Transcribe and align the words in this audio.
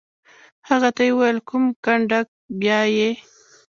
هغه 0.69 0.89
ته 0.95 1.01
یې 1.07 1.11
وویل: 1.15 1.37
کوم 1.47 1.63
کنډک؟ 1.83 2.27
بیا 2.59 2.79
یې. 2.95 3.09